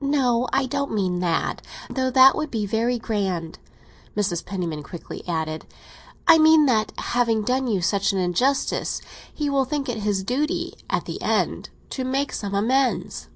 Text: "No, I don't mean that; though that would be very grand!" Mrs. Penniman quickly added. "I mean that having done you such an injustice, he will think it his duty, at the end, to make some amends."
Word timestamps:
"No, 0.00 0.48
I 0.52 0.66
don't 0.66 0.90
mean 0.92 1.20
that; 1.20 1.62
though 1.88 2.10
that 2.10 2.34
would 2.34 2.50
be 2.50 2.66
very 2.66 2.98
grand!" 2.98 3.60
Mrs. 4.16 4.44
Penniman 4.44 4.82
quickly 4.82 5.22
added. 5.28 5.64
"I 6.26 6.38
mean 6.38 6.66
that 6.66 6.92
having 6.98 7.44
done 7.44 7.68
you 7.68 7.80
such 7.80 8.10
an 8.12 8.18
injustice, 8.18 9.00
he 9.32 9.48
will 9.48 9.64
think 9.64 9.88
it 9.88 9.98
his 9.98 10.24
duty, 10.24 10.72
at 10.90 11.04
the 11.04 11.22
end, 11.22 11.70
to 11.90 12.02
make 12.02 12.32
some 12.32 12.52
amends." 12.52 13.28